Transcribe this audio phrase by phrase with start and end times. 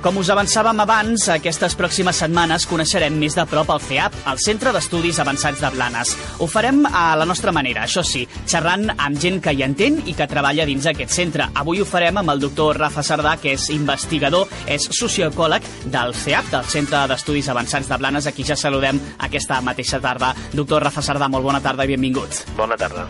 [0.00, 4.72] Com us avançàvem abans, aquestes pròximes setmanes coneixerem més de prop el CEAP, el Centre
[4.72, 6.14] d'Estudis Avançats de Blanes.
[6.40, 10.14] Ho farem a la nostra manera, això sí, xerrant amb gent que hi entén i
[10.16, 11.50] que treballa dins aquest centre.
[11.52, 16.48] Avui ho farem amb el doctor Rafa Sardà, que és investigador, és socioecòleg del CEAP,
[16.54, 20.32] del Centre d'Estudis Avançats de Blanes, a qui ja saludem aquesta mateixa tarda.
[20.56, 22.40] Doctor Rafa Sardà, molt bona tarda i benvingut.
[22.56, 23.04] Bona tarda.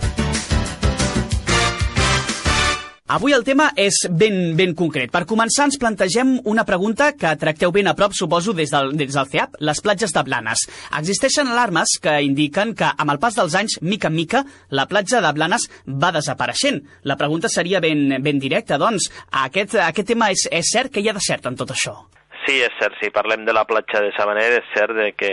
[3.10, 5.10] Avui el tema és ben, ben concret.
[5.10, 9.10] Per començar, ens plantegem una pregunta que tracteu ben a prop, suposo, des del, des
[9.16, 10.62] del CEAP, les platges de Blanes.
[11.00, 15.18] Existeixen alarmes que indiquen que, amb el pas dels anys, mica en mica, la platja
[15.26, 16.84] de Blanes va desapareixent.
[17.02, 19.10] La pregunta seria ben, ben directa, doncs.
[19.42, 21.98] Aquest, aquest tema és, és cert que hi ha de cert en tot això?
[22.46, 25.28] Sí, és cert, si parlem de la platja de Sabaner, és cert de que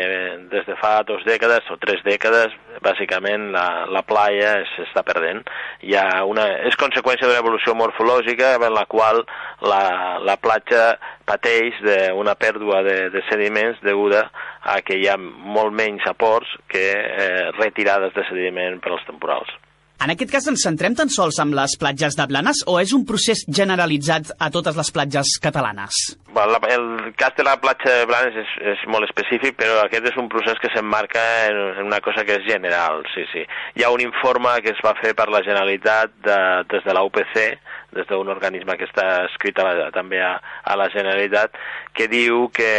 [0.51, 5.39] des de fa dues dècades o tres dècades, bàsicament la, la playa s'està perdent.
[5.87, 9.21] Hi ha una, és conseqüència d'una evolució morfològica en la qual
[9.63, 9.83] la,
[10.19, 10.97] la platja
[11.27, 14.25] pateix d'una pèrdua de, de sediments deguda
[14.67, 19.55] a que hi ha molt menys aports que eh, retirades de sediment per als temporals.
[19.97, 23.01] En aquest cas ens centrem tan sols amb les platges de Blanes o és un
[23.09, 25.97] procés generalitzat a totes les platges catalanes?
[26.29, 30.11] Bueno, la, el cas de la platja de Blanes és, és molt específic, però aquest
[30.11, 33.41] és un procés que s'emmarca en, en una cosa que és general, sí, sí.
[33.73, 36.39] Hi ha un informe que es va fer per la Generalitat de,
[36.75, 37.41] des de la UPC,
[37.97, 41.57] des d'un organisme que està escrit a la, també a, a la Generalitat,
[41.97, 42.69] que diu que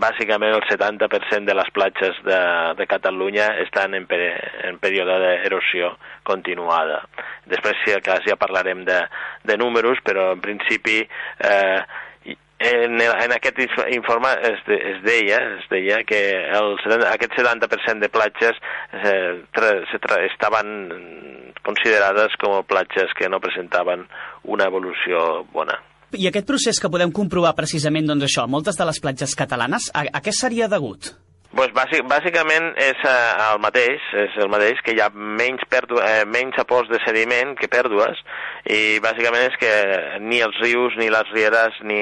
[0.00, 2.40] bàsicament el 70% de les platges de,
[2.78, 4.30] de Catalunya estan en, peri
[4.68, 5.94] en període d'erosió
[6.26, 7.02] continuada.
[7.50, 9.00] Després, si cas, ja parlarem de,
[9.44, 11.80] de números, però en principi eh,
[12.58, 13.58] en, en aquest
[13.92, 16.20] informe es, de, es deia es deia que
[16.58, 16.78] el,
[17.10, 18.60] aquest 70% de platges
[18.92, 24.06] eh, tra, se tra, estaven considerades com a platges que no presentaven
[24.44, 25.76] una evolució bona.
[26.14, 30.06] I aquest procés que podem comprovar precisament, doncs això, moltes de les platges catalanes, a,
[30.06, 31.12] a què seria degut?
[31.54, 36.02] Pues bàsic, bàsicament és eh, el mateix, és el mateix, que hi ha menys, pèrdua,
[36.02, 38.18] eh, menys aports de sediment que pèrdues,
[38.66, 39.70] i bàsicament és que
[40.24, 42.00] ni els rius, ni les rieres, ni,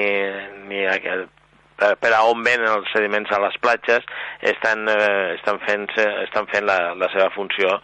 [0.71, 1.29] ni aquest,
[1.77, 4.09] per, per a on venen els sediments a les platges
[4.55, 5.85] estan, eh, estan fent,
[6.25, 7.77] estan fent la, la seva funció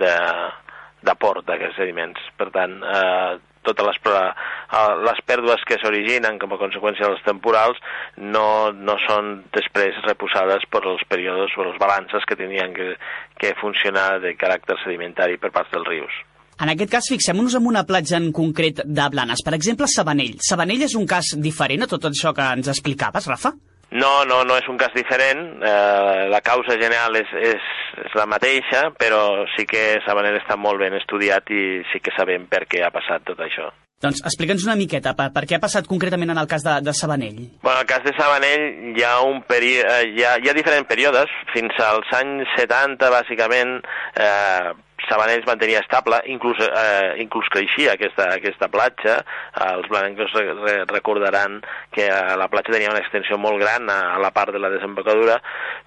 [0.00, 2.32] d'aport d'aquests sediments.
[2.40, 7.80] Per tant, eh, totes les, uh, les pèrdues que s'originen com a conseqüència dels temporals
[8.16, 12.94] no, no són després reposades per els períodes o les balances que tenien que,
[13.40, 16.20] que funcionar de caràcter sedimentari per part dels rius.
[16.60, 20.36] En aquest cas, fixem-nos en una platja en concret de Blanes, per exemple, Sabanell.
[20.44, 23.54] Sabanell és un cas diferent a tot això que ens explicaves, Rafa?
[23.90, 25.42] No, no, no és un cas diferent.
[25.66, 27.68] Eh, la causa general és, és,
[28.06, 32.46] és la mateixa, però sí que Sabanell està molt ben estudiat i sí que sabem
[32.50, 33.70] per què ha passat tot això.
[34.00, 36.94] Doncs explica'ns una miqueta, per, per què ha passat concretament en el cas de, de
[36.96, 37.42] Sabanell?
[37.60, 40.54] Bueno, en el cas de Sabanell hi ha, un peri eh, hi, ha, hi ha
[40.56, 41.34] diferents períodes.
[41.52, 43.74] Fins als anys 70, bàsicament,
[44.16, 44.72] eh,
[45.08, 49.20] Sabanell es mantenia estable, inclús, eh, inclús creixia aquesta, aquesta platja.
[49.66, 51.60] Els blanencs re recordaran
[51.94, 54.70] que eh, la platja tenia una extensió molt gran a, a la part de la
[54.72, 55.38] desembocadura,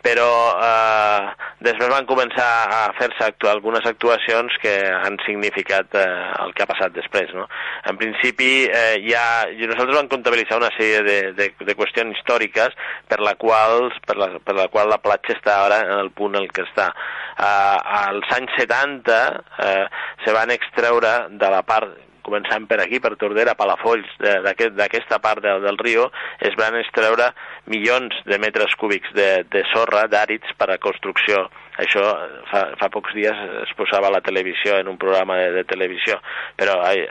[0.03, 0.29] però
[0.59, 6.07] eh, després van començar a fer-se actu algunes actuacions que han significat eh,
[6.43, 7.31] el que ha passat després.
[7.37, 7.47] No?
[7.89, 9.25] En principi, eh, ja,
[9.63, 12.75] nosaltres vam comptabilitzar una sèrie de, de, de qüestions històriques
[13.09, 16.39] per la, qual, per, la, per la qual la platja està ara en el punt
[16.39, 16.91] en què està.
[17.33, 19.85] Eh, als anys 70 eh,
[20.23, 25.43] se van extreure de la part començant per aquí, per Tordera, Palafolls, d'aquesta aquest, part
[25.43, 26.07] del, del riu,
[26.39, 27.33] es van extreure
[27.67, 31.49] milions de metres cúbics de, de sorra, d'àrids, per a construcció.
[31.81, 32.03] Això
[32.51, 36.19] fa, fa pocs dies es posava a la televisió, en un programa de, de televisió,
[36.59, 37.07] però eh,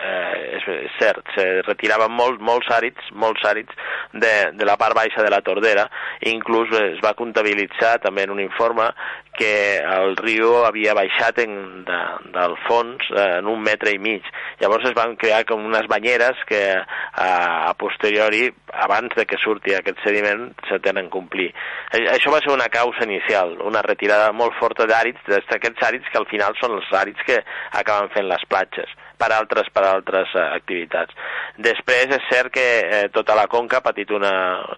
[0.58, 3.74] és, és cert, se retiraven molt, molts àrids, molts àrids
[4.12, 5.88] de, de la part baixa de la Tordera,
[6.22, 8.92] i inclús es va comptabilitzar també en un informe
[9.34, 11.54] que el riu havia baixat en,
[11.88, 12.00] de,
[12.34, 14.26] del fons eh, en un metre i mig.
[14.60, 17.30] Llavors es van crear com unes banyeres que a,
[17.70, 21.51] a posteriori, abans de que surti aquest sediment, se tenen a complir.
[21.92, 26.28] Això va ser una causa inicial, una retirada molt forta d'àrids, d'aquests àrids que al
[26.33, 27.42] final són els àrids que
[27.72, 28.91] acaben fent les platges
[29.22, 31.15] per altres, per altres uh, activitats.
[31.63, 34.33] Després és cert que eh, tota la conca ha patit una,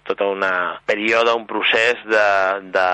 [0.04, 0.52] tota una
[0.86, 2.88] període, un procés d'usos de,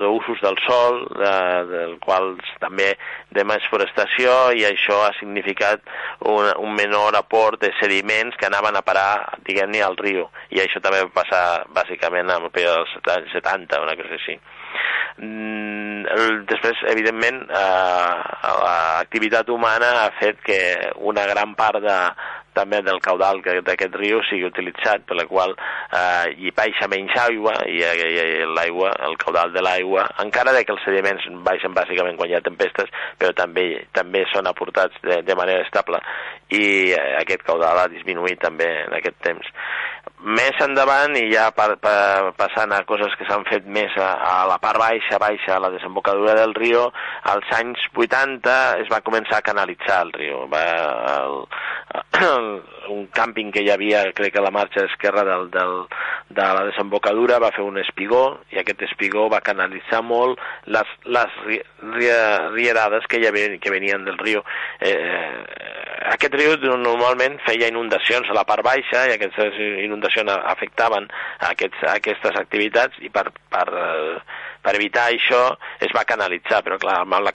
[0.00, 1.34] de, del sol, de,
[1.70, 2.32] del qual
[2.62, 2.90] també
[3.30, 5.84] de més forestació i això ha significat
[6.26, 10.26] un, un menor aport de sediments que anaven a parar, diguem-ne, al riu.
[10.50, 11.44] I això també va passar
[11.76, 14.40] bàsicament en el període dels anys 70, una cosa així.
[15.20, 20.60] Mm, després, evidentment, eh, l'activitat humana ha fet que
[21.10, 21.98] una gran part de,
[22.56, 27.54] també del caudal d'aquest riu sigui utilitzat, per la qual eh, hi baixa menys aigua
[27.68, 28.08] i, i,
[28.40, 32.44] i l'aigua, el caudal de l'aigua, encara que els sediments baixen bàsicament quan hi ha
[32.44, 36.02] tempestes, però també també són aportats de, de manera estable
[36.50, 39.54] i eh, aquest caudal ha disminuït també en aquest temps.
[40.20, 41.92] Més endavant, i ja pa, pa,
[42.36, 45.70] passant a coses que s'han fet més a, a la part baixa, baixa, a la
[45.72, 46.82] desembocadura del riu,
[47.32, 50.44] als anys 80 es va començar a canalitzar el riu.
[50.52, 50.64] Va,
[51.14, 51.38] el,
[52.20, 52.50] el,
[52.88, 55.74] un càmping que hi havia, crec que a la marxa esquerra del, del,
[56.30, 61.38] de la desembocadura, va fer un espigó, i aquest espigó va canalitzar molt les, les
[61.46, 61.60] ri,
[61.96, 62.10] ri,
[62.54, 64.42] rierades que, hi havia, que venien del riu.
[64.80, 65.44] Eh,
[66.14, 71.08] aquest riu normalment feia inundacions a la part baixa, i aquestes inundacions afectaven
[71.50, 73.66] aquests, aquestes activitats i per, per,
[74.64, 75.40] per evitar això
[75.80, 77.32] es va canalitzar, però clar, amb la,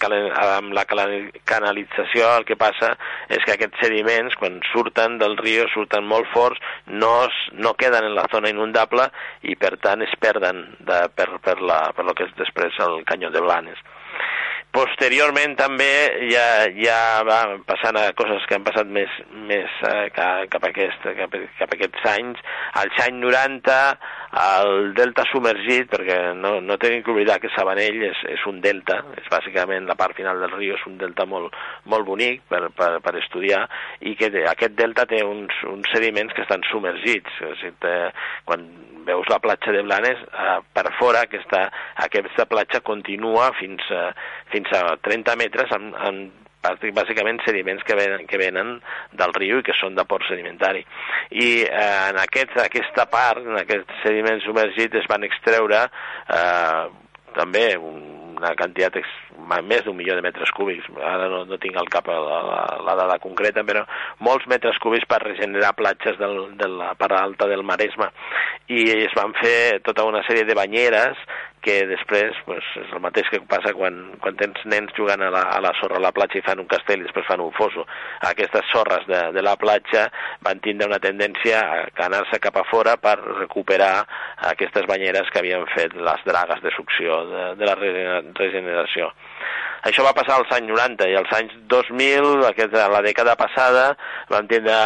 [0.58, 2.94] amb la canalització el que passa
[3.30, 7.14] és que aquests sediments, quan surten del riu, surten molt forts, no,
[7.58, 9.10] no queden en la zona inundable
[9.44, 13.02] i per tant es perden de, per, per, la, per lo que és després el
[13.10, 13.82] canyó de Blanes.
[14.76, 17.38] Posteriorment també ja, ja va
[17.68, 19.12] passant a coses que han passat més,
[19.48, 22.42] més eh, cap, cap, aquest, cap, cap aquests anys.
[22.82, 23.78] Als anys 90
[24.36, 28.98] el delta submergit, perquè no, no tenim que oblidar que Sabanell és, és un delta,
[29.16, 31.56] és bàsicament la part final del riu, és un delta molt,
[31.92, 33.64] molt bonic per, per, per estudiar,
[34.04, 37.40] i que aquest delta té uns, uns sediments que estan submergits.
[37.48, 37.96] O sigui, té,
[38.50, 38.68] quan
[39.08, 41.68] veus la platja de Blanes, eh, per fora aquesta,
[42.04, 44.10] aquesta platja continua fins, eh,
[44.52, 46.42] fins a 30 metres amb, amb
[46.96, 48.76] bàsicament sediments que venen, que venen
[49.14, 50.84] del riu i que són de port sedimentari.
[51.32, 56.84] I eh, en aquest, aquesta part, en aquest sediment submergit, es van extreure eh,
[57.36, 58.98] també una quantitat
[59.66, 62.96] més d'un milió de metres cúbics, ara no, no tinc al cap la, la, la
[62.98, 63.86] dada concreta, però
[64.26, 68.10] molts metres cúbics per regenerar platges del, de la part alta del Maresme.
[68.72, 71.20] I es van fer tota una sèrie de banyeres
[71.66, 75.42] que després pues, és el mateix que passa quan, quan tens nens jugant a la,
[75.56, 77.88] a la sorra a la platja i fan un castell i després fan un foso.
[78.30, 80.06] Aquestes sorres de, de la platja
[80.46, 84.06] van tindre una tendència a anar-se cap a fora per recuperar
[84.54, 89.10] aquestes banyeres que havien fet les dragues de succió de, de la regeneració.
[89.86, 93.92] Això va passar als anys 90 i als anys 2000, aquest, la dècada passada,
[94.32, 94.78] van tindre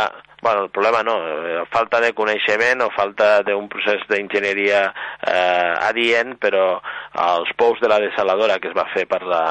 [0.42, 6.38] bueno, el problema no, eh, falta de coneixement o falta d'un procés d'enginyeria eh, adient,
[6.40, 6.80] però
[7.26, 9.44] els pous de la desaladora que es va fer per la,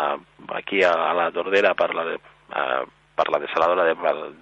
[0.57, 2.83] aquí a, a la Tordera per la, de, eh,
[3.19, 3.95] per la desaladora de,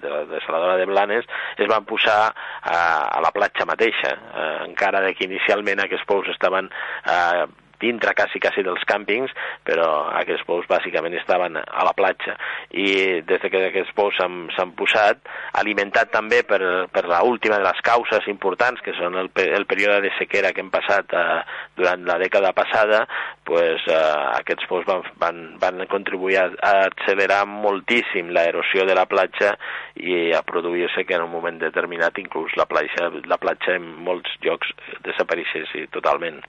[0.03, 5.03] de la desaladora de Blanes es van posar a, a la platja mateixa, eh, encara
[5.17, 7.47] que inicialment aquests pous estaven eh,
[7.81, 9.33] dintre quasi, quasi dels càmpings,
[9.67, 12.37] però aquests pous bàsicament estaven a la platja.
[12.71, 15.23] I des que aquests pous s'han posat,
[15.61, 16.61] alimentat també per,
[16.93, 20.65] per la última de les causes importants, que són el, el període de sequera que
[20.65, 21.41] hem passat eh,
[21.79, 23.05] durant la dècada passada,
[23.47, 23.99] pues, eh,
[24.41, 29.55] aquests pous van, van, van contribuir a, a accelerar moltíssim l'erosió de la platja
[29.97, 34.35] i a produir-se que en un moment determinat inclús la platja, la platja en molts
[34.45, 34.73] llocs
[35.07, 36.43] desapareixés totalment.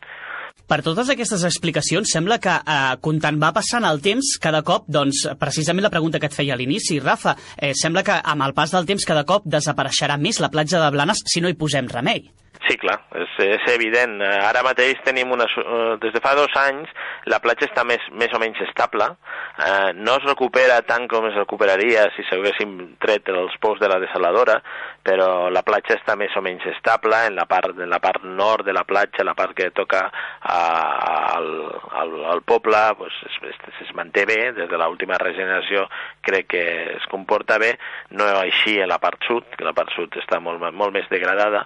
[0.67, 5.23] Per totes aquestes explicacions, sembla que eh, comptant va passant el temps, cada cop, doncs,
[5.39, 8.73] precisament la pregunta que et feia a l'inici, Rafa, eh, sembla que amb el pas
[8.75, 12.25] del temps cada cop desapareixerà més la platja de Blanes si no hi posem remei.
[12.65, 14.17] Sí, clar, és, és evident.
[14.23, 15.45] Eh, ara mateix tenim una...
[15.45, 16.89] Eh, des de fa dos anys
[17.29, 19.07] la platja està més, més o menys estable,
[19.61, 22.73] eh, no es recupera tant com es recuperaria si s'haguéssim
[23.03, 24.57] tret els pous de la desaladora,
[25.07, 27.19] però la platja està més o menys estable.
[27.29, 30.61] En la part, en la part nord de la platja, la part que toca a,
[31.37, 31.51] al,
[32.01, 35.85] al, al poble, pues, es, es, es manté bé, des de l'última regeneració
[36.25, 36.65] crec que
[36.97, 37.75] es comporta bé,
[38.17, 41.65] no així en la part sud, que la part sud està molt, molt més degradada,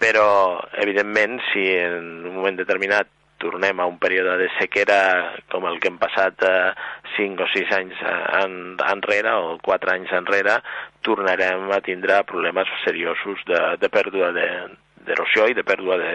[0.00, 3.10] però evidentment si en un moment determinat
[3.44, 6.72] tornem a un període de sequera com el que hem passat eh,
[7.16, 8.00] 5 o 6 anys
[8.40, 8.56] en,
[8.88, 10.58] enrere o 4 anys enrere,
[11.04, 16.12] tornarem a tindre problemes seriosos de, de pèrdua d'erosió de, i de pèrdua de,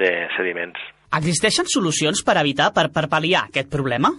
[0.00, 0.80] de sediments.
[1.12, 4.14] Existeixen solucions per evitar, per, per pal·liar aquest problema?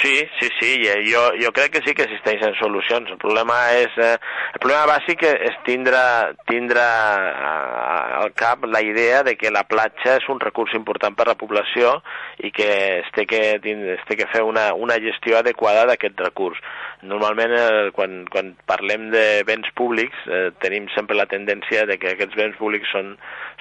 [0.00, 3.10] Sí, sí, sí, jo, jo crec que sí que existeixen solucions.
[3.10, 3.94] El problema és...
[3.98, 4.14] Eh,
[4.54, 5.98] el problema bàsic és tindre,
[6.46, 11.26] tindre eh, al cap la idea de que la platja és un recurs important per
[11.26, 11.96] a la població
[12.38, 12.68] i que
[13.00, 16.62] es té que, es té que fer una, una gestió adequada d'aquest recurs.
[17.02, 22.14] Normalment, eh, quan, quan parlem de béns públics, eh, tenim sempre la tendència de que
[22.14, 23.12] aquests béns públics són,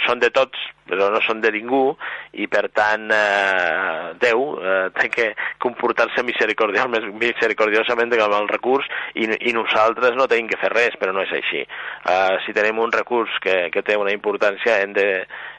[0.08, 0.58] són de tots,
[0.89, 1.91] però no són de ningú,
[2.34, 5.27] i per tant eh, Déu eh, té que
[5.62, 11.13] comportar-se misericordiosament, misericordiosament amb el recurs i, i nosaltres no tenim que fer res, però
[11.15, 11.63] no és així.
[12.03, 15.07] Uh, si tenim un recurs que, que té una importància hem de,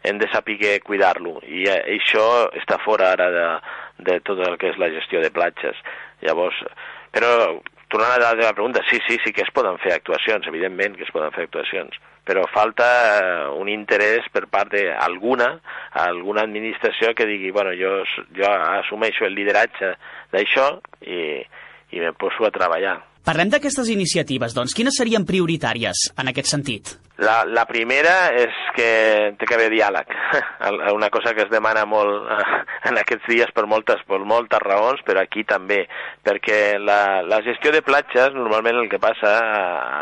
[0.05, 3.49] hem de saber cuidar-lo i uh, això està fora ara de,
[4.11, 5.79] de tot el que és la gestió de platges.
[6.23, 6.61] Llavors,
[7.15, 7.33] però
[7.89, 11.07] tornant a la teva pregunta, sí, sí, sí que es poden fer actuacions, evidentment que
[11.07, 11.97] es poden fer actuacions,
[12.29, 15.49] però falta eh, un interès per part d'alguna,
[16.05, 18.03] alguna administració que digui, bueno, jo,
[18.37, 18.51] jo
[18.83, 19.95] assumeixo el lideratge
[20.35, 20.71] d'això
[21.07, 21.21] i,
[21.95, 22.99] i me poso a treballar.
[23.29, 24.73] Parlem d'aquestes iniciatives, doncs.
[24.77, 26.95] Quines serien prioritàries en aquest sentit?
[27.19, 28.91] La, la primera és que
[29.41, 30.13] té que haver diàleg,
[30.95, 35.03] una cosa que es demana molt eh, en aquests dies per moltes, per moltes raons,
[35.03, 35.81] però aquí també,
[36.23, 39.33] perquè la, la gestió de platges normalment el que passa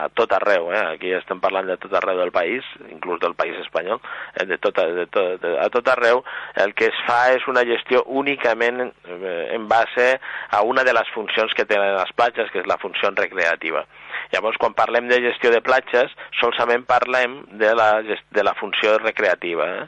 [0.04, 0.82] a tot arreu, eh?
[0.92, 4.02] aquí estem parlant de tot arreu del país, inclús del país espanyol,
[4.34, 6.20] eh, de tot, de tot, de, a tot arreu,
[6.66, 10.18] el que es fa és una gestió únicament eh, en base
[10.52, 13.86] a una de les funcions que tenen les platges, que és la funció recreativa.
[14.32, 19.68] Llavors, quan parlem de gestió de platges, solament parlem de la, de la funció recreativa.
[19.76, 19.86] Eh?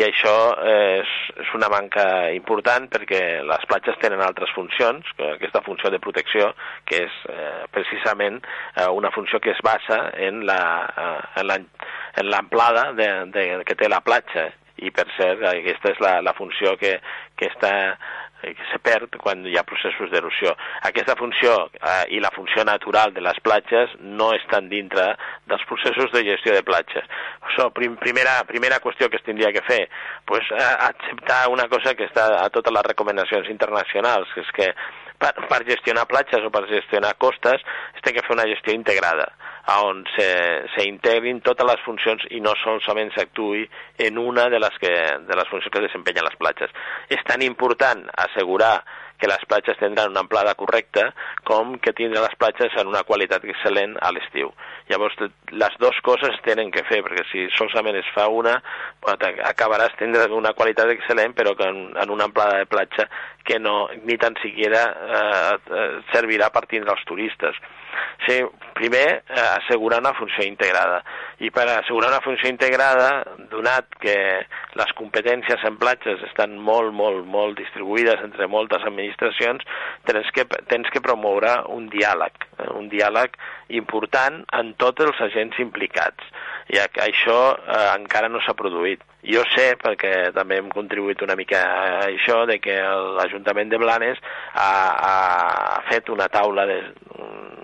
[0.00, 0.34] I això
[0.70, 1.14] és,
[1.44, 6.50] és una manca important perquè les platges tenen altres funcions, aquesta funció de protecció,
[6.88, 10.60] que és eh, precisament eh, una funció que es basa en la,
[11.36, 11.62] eh,
[12.16, 14.50] en l'amplada de, de, que té la platja
[14.82, 16.96] i per cert aquesta és la, la funció que,
[17.38, 17.74] que està
[18.52, 20.52] que se perd quan hi ha processos d'erosió.
[20.88, 25.06] Aquesta funció eh, i la funció natural de les platges no estan dintre
[25.50, 27.08] dels processos de gestió de platges.
[27.56, 29.88] So, prim, primera, primera qüestió que es tindria que fer,
[30.26, 34.70] pues, eh, acceptar una cosa que està a totes les recomanacions internacionals, que és que
[35.18, 37.62] per, per gestionar platges o per gestionar costes
[37.94, 39.30] es té que fer una gestió integrada
[39.72, 40.02] on
[40.74, 43.64] s'integrin totes les funcions i no solament s'actuï
[44.06, 44.92] en una de les, que,
[45.24, 46.74] de les funcions que desempenyen les platges.
[47.08, 48.76] És tan important assegurar
[49.18, 51.06] que les platges tindran una amplada correcta
[51.48, 54.50] com que tindran les platges en una qualitat excel·lent a l'estiu.
[54.90, 55.16] Llavors,
[55.54, 58.58] les dues coses tenen que fer, perquè si solament es fa una,
[59.48, 63.08] acabaràs tindràs una qualitat excel·lent, però que en, en una amplada de platja
[63.48, 67.56] que no, ni tan siquiera eh, eh servirà per tindre els turistes.
[68.26, 68.42] Sí,
[68.74, 71.02] primer, eh, assegurar una funció integrada.
[71.38, 74.16] I per assegurar una funció integrada, donat que
[74.78, 79.64] les competències en platges estan molt, molt, molt distribuïdes entre moltes administracions,
[80.04, 83.38] tens que, tens que promoure un diàleg, eh, un diàleg
[83.80, 86.34] important en tots els agents implicats.
[86.72, 89.02] I això eh, encara no s'ha produït.
[89.24, 92.76] Jo sé, perquè també hem contribuït una mica a això, de que
[93.16, 94.20] l'Ajuntament de Blanes
[94.52, 94.68] ha,
[95.08, 96.78] ha fet una taula de,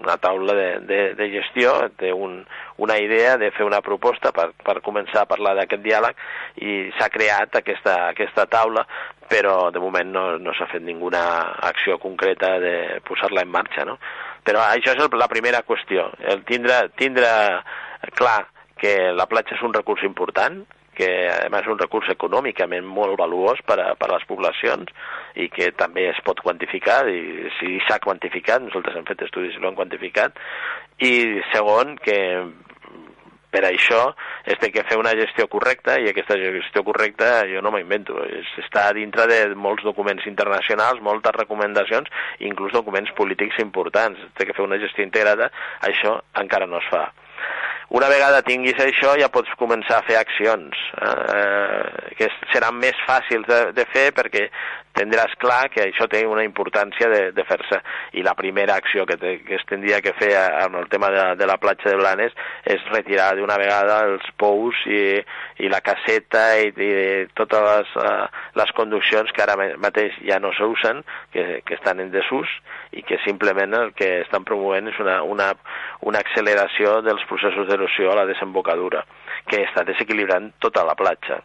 [0.01, 2.41] una taula de, de, de gestió, té un,
[2.81, 6.25] una idea de fer una proposta per, per començar a parlar d'aquest diàleg
[6.65, 8.87] i s'ha creat aquesta, aquesta taula,
[9.31, 11.23] però de moment no, no s'ha fet ninguna
[11.71, 12.75] acció concreta de
[13.07, 13.87] posar-la en marxa.
[13.87, 13.99] No?
[14.45, 17.31] Però això és la primera qüestió, el tindre, tindre
[18.17, 18.41] clar
[18.81, 20.63] que la platja és un recurs important,
[21.01, 24.93] que a més és un recurs econòmicament molt valuós per a, per a les poblacions
[25.41, 29.63] i que també es pot quantificar i si s'ha quantificat, nosaltres hem fet estudis i
[29.63, 30.37] l'hem quantificat
[31.07, 31.15] i
[31.55, 32.19] segon que
[33.51, 34.01] per això
[34.47, 38.21] es té que fer una gestió correcta i aquesta gestió correcta jo no m'invento,
[38.63, 42.11] està dintre de molts documents internacionals, moltes recomanacions,
[42.47, 45.51] inclús documents polítics importants, es té que fer una gestió integrada,
[45.91, 47.09] això encara no es fa.
[47.91, 53.49] Una vegada tinguis això ja pots començar a fer accions eh, que seran més fàcils
[53.49, 54.45] de, de fer perquè
[54.97, 57.79] tindràs clar que això té una importància de, de fer-se.
[58.19, 61.25] I la primera acció que, te, que es tindria que fer amb el tema de,
[61.41, 62.35] de la platja de Blanes
[62.69, 65.21] és retirar d'una vegada els pous i,
[65.63, 66.91] i la caseta i, i
[67.39, 68.27] totes les, uh,
[68.59, 72.51] les conduccions que ara mateix ja no s'usen, que, que estan en desús
[72.91, 75.53] i que simplement el que estan promovent és una, una,
[76.07, 79.07] una acceleració dels processos d'erosió a la desembocadura,
[79.49, 81.41] que està desequilibrant tota la platja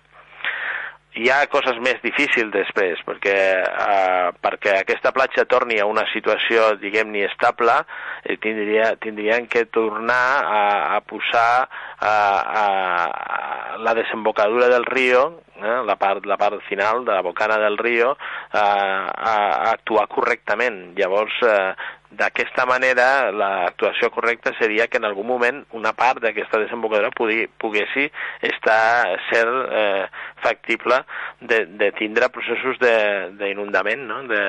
[1.16, 6.74] hi ha coses més difícils després, perquè eh, perquè aquesta platja torni a una situació,
[6.82, 7.78] diguem-ne, estable,
[8.24, 10.62] eh, tindria, tindrien que tornar a,
[10.98, 15.24] a posar a, a, a la desembocadura del riu,
[15.56, 20.10] eh, la, part, la part final de la bocana del riu, eh, a, a actuar
[20.12, 20.98] correctament.
[21.00, 21.72] Llavors, eh,
[22.16, 28.06] D'aquesta manera, l'actuació correcta seria que en algun moment una part d'aquesta desembocadura pugui, poguessi
[28.46, 30.06] estar, ser eh,
[30.44, 31.02] factible
[31.42, 34.22] de, de tindre processos d'inundament, no?
[34.30, 34.42] de,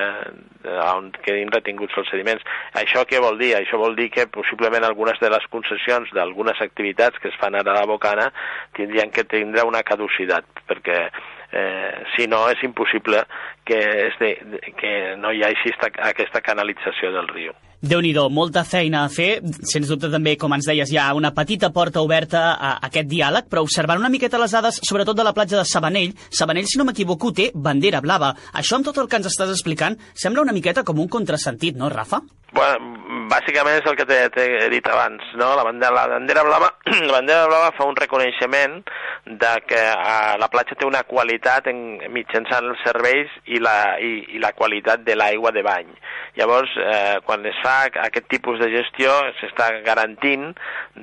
[0.63, 2.45] de, on quedin retinguts els sediments.
[2.79, 3.53] Això què vol dir?
[3.57, 7.73] Això vol dir que possiblement algunes de les concessions d'algunes activitats que es fan ara
[7.73, 8.29] a la Bocana
[8.77, 11.07] tindrien que tindre una caducitat, perquè
[11.51, 13.23] Eh, si no, és impossible
[13.63, 13.77] que,
[14.07, 14.33] és de,
[14.79, 19.41] que no hi hagi esta, aquesta canalització del riu déu nhi molta feina a fer.
[19.61, 23.49] Sens dubte també, com ens deies, hi ha una petita porta oberta a aquest diàleg,
[23.49, 26.85] però observant una miqueta les dades, sobretot de la platja de Sabanell, Sabanell, si no
[26.85, 28.33] m'equivoco, té bandera blava.
[28.53, 31.89] Això, amb tot el que ens estàs explicant, sembla una miqueta com un contrasentit, no,
[31.89, 32.21] Rafa?
[32.55, 35.51] Bueno, bàsicament és el que t'he dit abans, no?
[35.59, 36.69] La bandera, la bandera blava,
[37.09, 38.79] la bandera blava fa un reconeixement
[39.27, 41.81] de que eh, la platja té una qualitat en,
[42.15, 45.91] mitjançant els serveis i la, i, i la qualitat de l'aigua de bany.
[46.37, 50.51] Llavors, eh, quan es fa aquest tipus de gestió, s'està garantint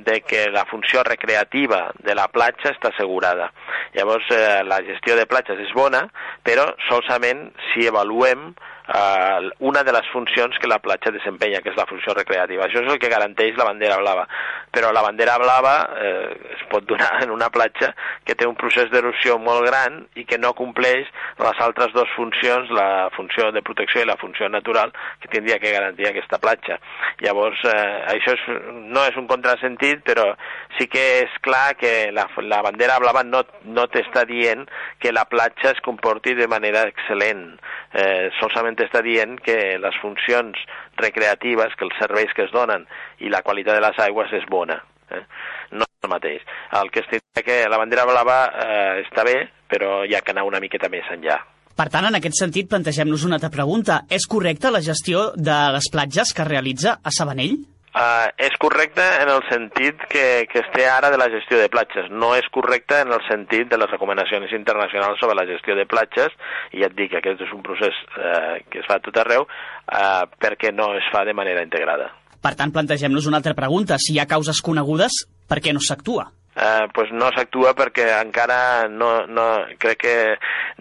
[0.07, 3.50] de que la funció recreativa de la platja està assegurada.
[3.97, 6.05] Llavors, eh, la gestió de platges és bona,
[6.47, 8.53] però solament si avaluem
[8.88, 12.67] eh, una de les funcions que la platja desempenya, que és la funció recreativa.
[12.67, 14.26] Això és el que garanteix la bandera blava.
[14.75, 17.93] Però la bandera blava eh, es pot donar en una platja
[18.25, 21.09] que té un procés d'erosió molt gran i que no compleix
[21.41, 25.73] les altres dues funcions, la funció de protecció i la funció natural, que tindria que
[25.73, 26.79] garantir aquesta platja.
[27.25, 28.45] Llavors, eh, això és,
[28.91, 30.33] no és un contrasentit, però
[30.79, 34.67] sí que és clar que la, la bandera blava no, no t'està dient
[35.00, 37.47] que la platja es comporti de manera excel·lent.
[37.95, 40.57] Eh, solament simplement està dient que les funcions
[40.99, 42.87] recreatives, que els serveis que es donen
[43.21, 44.83] i la qualitat de les aigües és bona.
[45.11, 45.25] Eh?
[45.73, 46.43] No és el mateix.
[46.73, 50.45] El que estic que la bandera blava eh, està bé, però hi ha que anar
[50.47, 51.38] una miqueta més enllà.
[51.75, 54.04] Per tant, en aquest sentit, plantegem-nos una altra pregunta.
[54.09, 57.59] És correcta la gestió de les platges que realitza a Sabanell?
[57.94, 61.68] Uh, és correcte en el sentit que, que es té ara de la gestió de
[61.70, 62.08] platges.
[62.10, 66.34] No és correcte en el sentit de les recomanacions internacionals sobre la gestió de platges,
[66.74, 69.22] i ja et dic que aquest és un procés uh, que es fa a tot
[69.22, 72.10] arreu, uh, perquè no es fa de manera integrada.
[72.42, 73.96] Per tant, plantegem-nos una altra pregunta.
[74.02, 76.32] Si hi ha causes conegudes, per què no s'actua?
[76.56, 79.46] Eh, pues no s'actua perquè encara no, no,
[79.80, 80.16] crec que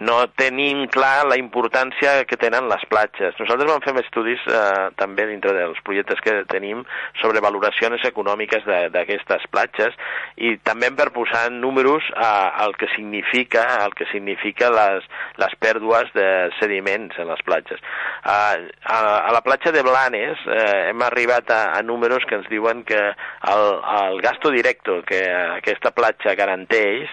[0.04, 3.36] no tenim clar la importància que tenen les platges.
[3.40, 6.84] Nosaltres vam fer estudis eh, també dintre dels projectes que tenim
[7.22, 9.94] sobre valoracions econòmiques d'aquestes platges
[10.36, 15.06] i també per posar números al que significa el que significa les,
[15.40, 16.28] les pèrdues de
[16.60, 17.80] sediments en les platges.
[18.22, 22.48] A, a, a la platja de Blanes eh, hem arribat a, a números que ens
[22.52, 23.64] diuen que el,
[24.04, 25.22] el gasto directo que
[25.64, 27.08] aquesta platja garanteix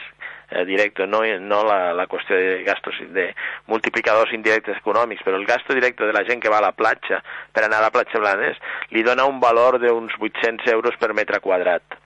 [0.52, 3.30] eh, directe, no, no la, la qüestió de gastos de
[3.72, 7.22] multiplicadors indirectes econòmics, però el gasto directe de la gent que va a la platja
[7.56, 8.60] per anar a la platja Blanes
[8.92, 11.98] li dona un valor d'uns 800 euros per metre quadrat.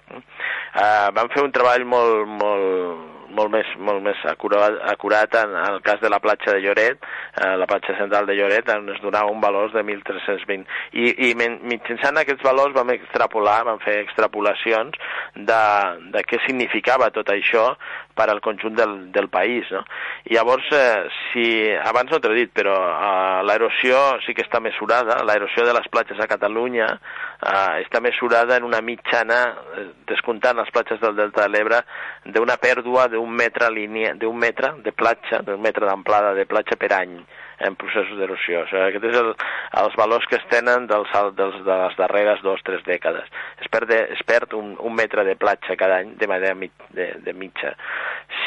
[0.76, 5.78] Uh, vam fer un treball molt, molt, molt més, molt més acurat, acurat en, en
[5.78, 7.04] el cas de la platja de Lloret,
[7.42, 10.66] eh, la platja central de Lloret, on es donava un valor de 1.320.
[10.94, 14.98] I, i mitjançant aquests valors vam extrapolar, vam fer extrapolacions
[15.36, 15.62] de,
[16.16, 17.72] de què significava tot això
[18.16, 19.70] per al conjunt del, del país.
[19.76, 19.84] No?
[20.32, 24.62] I llavors, eh, si, abans no t'ho he dit, però eh, l'erosió sí que està
[24.64, 29.42] mesurada, l'erosió de les platges a Catalunya eh, està mesurada en una mitjana,
[29.76, 31.82] eh, descomptant les platges del Delta de l'Ebre,
[32.26, 37.20] d'una pèrdua d'un metre, línia, metre de platja, d'un metre d'amplada de platja per any
[37.60, 38.64] en processos d'erosió.
[38.64, 39.32] O sigui, aquest és el,
[39.84, 43.32] els valors que es tenen dels, dels, de les darreres dues o tres dècades.
[43.62, 47.14] Es perd, es perd un, un metre de platja cada any de manera mit, de,
[47.24, 47.76] de mitja.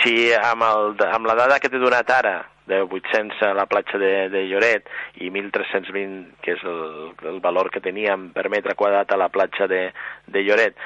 [0.03, 3.97] Si amb, el, amb la dada que t'he donat ara, de 800 a la platja
[3.97, 4.91] de, de Lloret
[5.25, 9.67] i 1.320, que és el, el valor que teníem per metre quadrat a la platja
[9.71, 9.87] de,
[10.29, 10.77] de Lloret,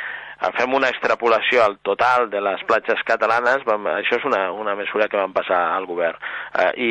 [0.56, 5.06] fem una extrapolació al total de les platges catalanes, vam, això és una, una mesura
[5.10, 6.18] que vam passar al govern.
[6.58, 6.90] Eh, i,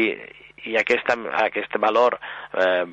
[0.69, 2.17] i aquesta, aquest valor
[2.54, 2.86] eh,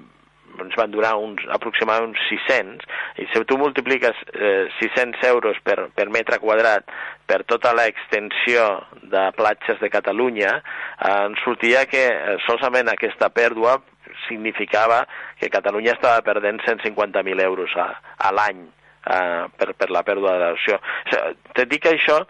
[0.59, 2.87] ens van durar uns, aproximadament uns 600,
[3.23, 6.89] i si tu multipliques eh, 600 euros per, per metre quadrat
[7.29, 8.65] per tota l'extensió
[9.03, 13.79] de platges de Catalunya, eh, ens sortia que eh, solament aquesta pèrdua
[14.27, 15.05] significava
[15.39, 20.43] que Catalunya estava perdent 150.000 euros a, a l'any eh, per, per la pèrdua de
[20.43, 20.81] l'erosió.
[20.81, 22.23] O sigui, te dic això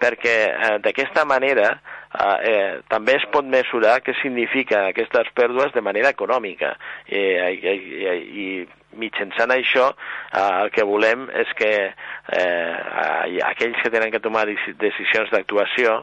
[0.00, 1.72] perquè eh, d'aquesta manera
[2.14, 6.74] eh, eh, també es pot mesurar què significa aquestes pèrdues de manera econòmica
[7.06, 8.46] eh, i, i, i
[8.98, 15.30] mitjançant això eh, el que volem és que eh, aquells que tenen que tomar decisions
[15.30, 16.00] d'actuació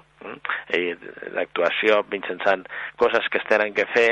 [0.75, 0.95] i
[1.35, 2.65] d'actuació mitjançant
[2.99, 4.09] coses que es tenen que fer,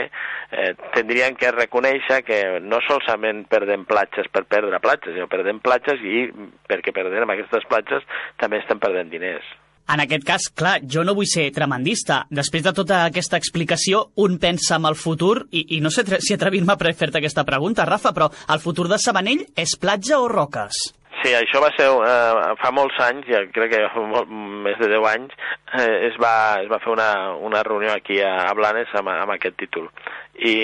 [0.52, 6.04] eh, tindrien que reconèixer que no solament perdem platges per perdre platges, sinó perdem platges
[6.04, 6.28] i
[6.70, 8.06] perquè perdem aquestes platges
[8.42, 9.48] també estem perdent diners.
[9.94, 12.24] En aquest cas, clar, jo no vull ser tremendista.
[12.34, 16.34] Després de tota aquesta explicació, un pensa en el futur, i, i no sé si
[16.34, 20.82] atrevir-me a fer-te aquesta pregunta, Rafa, però el futur de Sabanell és platja o roques?
[21.22, 24.30] Sí, això va ser eh, fa molts anys, ja crec que molt,
[24.66, 25.38] més de 10 anys,
[25.80, 29.38] eh, es, va, es va fer una, una reunió aquí a, a Blanes amb, amb
[29.38, 29.88] aquest títol.
[30.36, 30.56] I,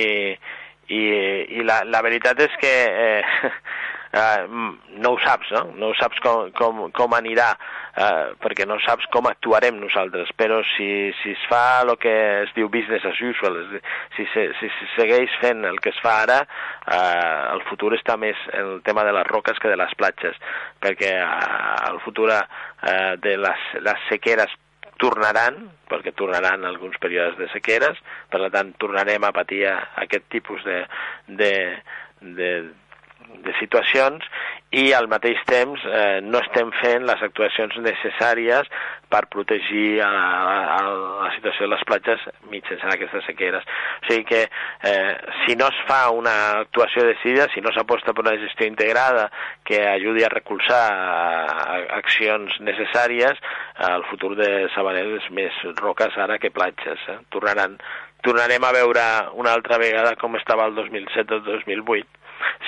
[0.92, 1.02] i,
[1.62, 2.74] i la, la veritat és que
[3.08, 3.54] eh,
[4.14, 4.48] eh,
[5.02, 5.64] no ho saps, no?
[5.80, 7.50] No saps com, com, com anirà,
[7.96, 10.90] eh, perquè no saps com actuarem nosaltres, però si,
[11.22, 13.60] si es fa el que es diu business as usual,
[14.18, 16.42] si, si, si, si segueix fent el que es fa ara,
[16.86, 20.38] eh, el futur està més en el tema de les roques que de les platges,
[20.84, 21.30] perquè eh,
[21.92, 24.54] el futur eh, de les, les sequeres
[25.02, 27.98] tornaran, perquè tornaran alguns períodes de sequeres,
[28.30, 30.78] per tant tornarem a patir aquest tipus de,
[31.42, 31.54] de,
[32.22, 32.52] de,
[33.42, 34.26] de situacions
[34.72, 38.70] i al mateix temps eh, no estem fent les actuacions necessàries
[39.12, 40.92] per protegir a, a, a
[41.26, 43.66] la situació de les platges mitjançant aquestes sequeres.
[44.00, 48.24] O sigui que eh, si no es fa una actuació decidida, si no s'aposta per
[48.24, 49.28] una gestió integrada
[49.68, 53.44] que ajudi a recolzar a, accions necessàries,
[53.92, 57.04] el futur de Sabanell és més roques ara que platges.
[57.12, 57.20] Eh?
[57.36, 57.76] Tornaran,
[58.24, 59.06] tornarem a veure
[59.44, 62.21] una altra vegada com estava el 2007 o el 2008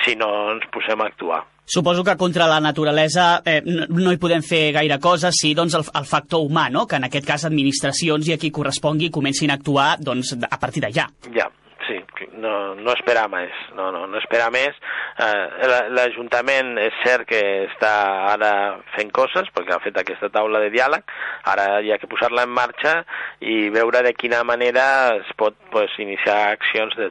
[0.04, 1.42] si no ens posem a actuar.
[1.66, 5.86] Suposo que contra la naturalesa eh, no, hi podem fer gaire cosa si doncs, el,
[5.96, 6.84] el factor humà, no?
[6.86, 10.84] que en aquest cas administracions i a qui correspongui comencin a actuar doncs, a partir
[10.84, 11.08] d'allà.
[11.32, 11.48] Ja,
[11.86, 11.96] sí,
[12.36, 14.76] no, no esperar més, no, no, no esperar més.
[15.24, 17.94] Eh, L'Ajuntament és cert que està
[18.34, 18.52] ara
[18.96, 21.04] fent coses, perquè ha fet aquesta taula de diàleg,
[21.48, 22.98] ara hi ha que posar-la en marxa
[23.40, 27.08] i veure de quina manera es pot pues, iniciar accions de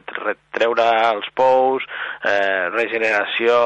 [0.54, 1.84] treure els pous,
[2.24, 3.56] eh, regeneració,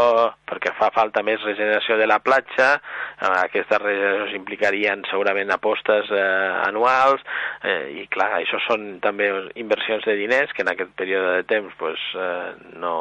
[0.48, 6.26] perquè fa falta més regeneració de la platja, eh, aquestes regeneracions implicarien segurament apostes eh,
[6.66, 7.24] anuals,
[7.62, 11.74] eh, i clar, això són també inversions de diners que en aquest període de temps
[11.78, 12.94] pues, eh, no,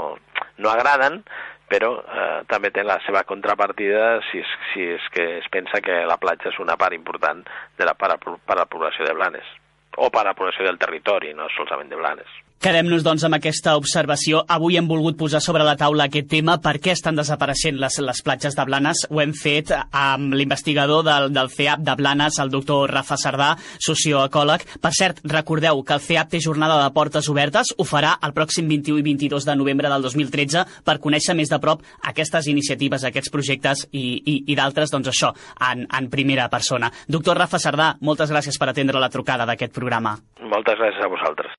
[0.57, 1.23] no agraden,
[1.67, 6.03] però eh, també té la seva contrapartida si és, si és que es pensa que
[6.07, 7.43] la platja és una part important
[7.77, 9.55] de la, per, a, per a la població de Blanes
[9.97, 12.46] o per a la població del territori, no solament de Blanes.
[12.57, 14.39] Quedem-nos, doncs, amb aquesta observació.
[14.49, 16.55] Avui hem volgut posar sobre la taula aquest tema.
[16.57, 19.03] Per què estan desapareixent les, les platges de Blanes?
[19.13, 23.51] Ho hem fet amb l'investigador del, del CEAP de Blanes, el doctor Rafa Sardà,
[23.85, 24.65] socioecòleg.
[24.81, 27.75] Per cert, recordeu que el CEAP té jornada de portes obertes.
[27.77, 31.61] Ho farà el pròxim 21 i 22 de novembre del 2013 per conèixer més de
[31.61, 35.29] prop aquestes iniciatives, aquests projectes i, i, i d'altres, doncs això,
[35.69, 36.89] en, en primera persona.
[37.05, 40.17] Doctor Rafa Sardà, moltes gràcies per atendre la trucada d'aquest programa.
[40.41, 41.53] Moltes gràcies a vosaltres.